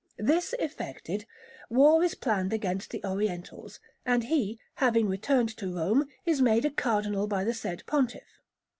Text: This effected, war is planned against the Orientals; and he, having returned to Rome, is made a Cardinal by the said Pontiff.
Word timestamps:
This 0.17 0.55
effected, 0.57 1.27
war 1.69 2.03
is 2.03 2.15
planned 2.15 2.53
against 2.53 2.89
the 2.89 3.05
Orientals; 3.05 3.79
and 4.03 4.23
he, 4.23 4.59
having 4.77 5.07
returned 5.07 5.55
to 5.57 5.71
Rome, 5.75 6.07
is 6.25 6.41
made 6.41 6.65
a 6.65 6.71
Cardinal 6.71 7.27
by 7.27 7.43
the 7.43 7.53
said 7.53 7.83
Pontiff. 7.85 8.41